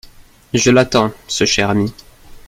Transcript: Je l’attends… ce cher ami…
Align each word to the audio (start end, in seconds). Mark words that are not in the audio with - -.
Je 0.55 0.71
l’attends… 0.71 1.13
ce 1.27 1.45
cher 1.45 1.69
ami… 1.69 1.93